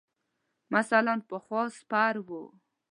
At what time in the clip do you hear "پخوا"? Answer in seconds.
1.29-1.63